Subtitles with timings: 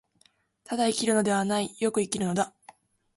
[0.63, 2.55] ただ生きるのではない、善く生きるのだ。